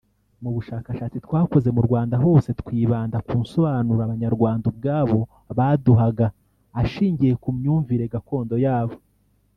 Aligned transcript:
Mu 0.41 0.49
bushakashatsi 0.55 1.17
twakoze 1.25 1.69
mu 1.75 1.81
Rwanda 1.87 2.15
hose 2.23 2.49
twibanda 2.61 3.17
ku 3.27 3.33
nsobanuro 3.43 3.99
Abanyarwanda 4.03 4.65
ubwabo 4.71 5.19
baduhaga 5.57 6.25
ashingiye 6.81 7.33
ku 7.41 7.49
myumvire 7.57 8.05
gakondo 8.13 8.55
yabo 8.65 8.95